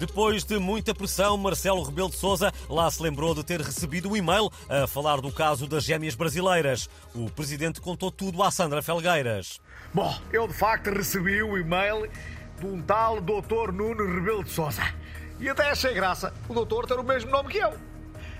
[0.00, 4.16] Depois de muita pressão, Marcelo Rebelo de Sousa lá se lembrou de ter recebido um
[4.16, 6.88] e-mail a falar do caso das gêmeas brasileiras.
[7.14, 9.60] O presidente contou tudo à Sandra Felgueiras.
[9.92, 12.10] Bom, eu de facto recebi o e-mail
[12.58, 14.82] de um tal doutor Nuno Rebelo de Sousa.
[15.38, 17.74] E até achei graça o doutor ter o mesmo nome que eu.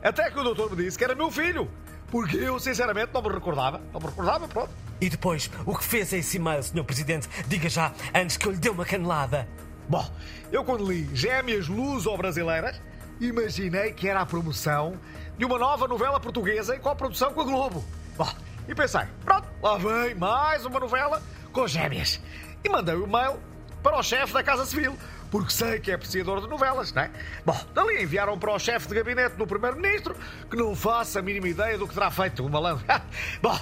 [0.00, 1.68] Até que o doutor me disse que era meu filho.
[2.08, 3.82] Porque eu, sinceramente, não me recordava.
[3.92, 4.70] Não me recordava, pronto.
[5.00, 6.84] E depois, o que fez esse e-mail, Sr.
[6.84, 7.28] Presidente?
[7.48, 9.48] Diga já, antes que eu lhe dê uma canelada.
[9.88, 10.06] Bom,
[10.52, 12.80] eu quando li Gêmeas Luso-Brasileiras,
[13.18, 15.00] imaginei que era a promoção
[15.38, 17.84] de uma nova novela portuguesa em coprodução com a Globo.
[18.16, 18.28] Bom,
[18.68, 22.20] e pensei, pronto, lá vem mais uma novela com gêmeas.
[22.62, 23.40] E mandei o e-mail
[23.82, 24.94] para o chefe da Casa Civil,
[25.30, 27.10] porque sei que é apreciador de novelas, não é?
[27.46, 30.14] Bom, dali enviaram para o chefe de gabinete do Primeiro-Ministro,
[30.50, 32.84] que não faça a mínima ideia do que terá feito o malandro.
[33.40, 33.58] Bom,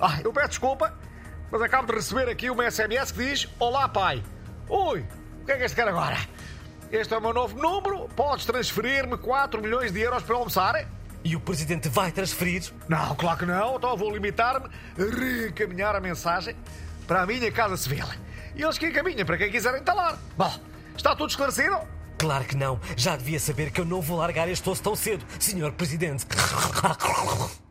[0.00, 0.94] ah, eu peço desculpa,
[1.50, 4.22] mas acabo de receber aqui uma SMS que diz: Olá, pai.
[4.68, 5.06] Oi,
[5.42, 6.18] o que é que este quer agora?
[6.90, 10.88] Este é o meu novo número, podes transferir-me 4 milhões de euros para almoçar?
[11.22, 12.72] E o Presidente vai transferir?
[12.88, 16.56] Não, claro que não, então vou limitar-me a reencaminhar a mensagem
[17.06, 18.06] para a minha Casa Civil.
[18.56, 20.18] E eles que encaminhem para quem quiser entalar.
[20.36, 20.52] Bom,
[20.96, 21.78] está tudo esclarecido?
[22.18, 22.80] Claro que não.
[22.96, 26.26] Já devia saber que eu não vou largar este osso tão cedo, Senhor Presidente.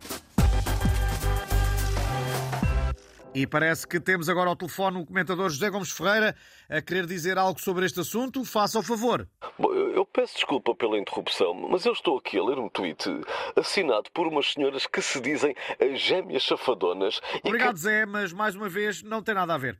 [3.35, 6.33] E parece que temos agora ao telefone o comentador José Gomes Ferreira
[6.69, 8.45] a querer dizer algo sobre este assunto.
[8.45, 9.27] Faça o favor.
[9.59, 13.03] Bom, eu peço desculpa pela interrupção, mas eu estou aqui a ler um tweet
[13.53, 17.19] assinado por umas senhoras que se dizem as gêmeas chafadonas.
[17.43, 17.81] Obrigado, que...
[17.81, 19.77] Zé, mas mais uma vez não tem nada a ver.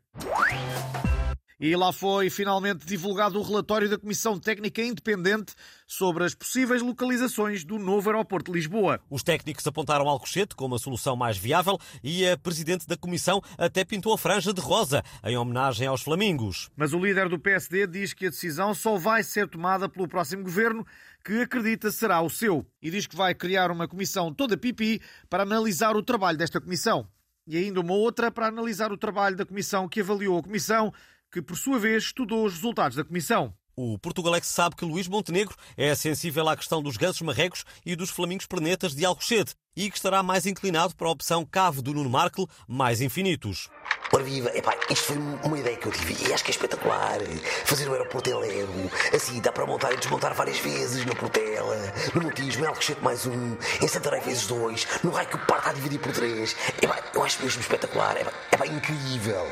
[1.66, 5.56] E lá foi finalmente divulgado o relatório da Comissão Técnica Independente
[5.88, 9.02] sobre as possíveis localizações do novo aeroporto de Lisboa.
[9.10, 13.84] Os técnicos apontaram Alcochete como a solução mais viável e a presidente da Comissão até
[13.84, 16.70] pintou a franja de rosa em homenagem aos flamingos.
[16.78, 20.44] Mas o líder do PSD diz que a decisão só vai ser tomada pelo próximo
[20.44, 20.86] governo
[21.26, 25.42] que acredita será o seu e diz que vai criar uma comissão toda pipi para
[25.42, 27.08] analisar o trabalho desta comissão.
[27.48, 30.94] E ainda uma outra para analisar o trabalho da comissão que avaliou a comissão
[31.36, 33.54] que por sua vez estudou os resultados da comissão.
[33.76, 38.10] O Portugalex sabe que Luís Montenegro é sensível à questão dos gansos marrecos e dos
[38.10, 42.10] flamingos pernetas de Alcochete e que estará mais inclinado para a opção cave do Nuno
[42.10, 43.68] Markle, mais infinitos.
[44.14, 47.20] Ora viva, epá, isto foi uma ideia que eu tive e acho que é espetacular.
[47.66, 51.94] Fazer o aeroporto em Lego, assim dá para montar e desmontar várias vezes na Portela,
[52.14, 55.58] no Montijo, em Alcochete mais um, em Santarém vezes dois, no raio que o par
[55.58, 56.56] está a dividir por três.
[56.82, 59.46] Epá, eu acho mesmo espetacular, epá, epá incrível.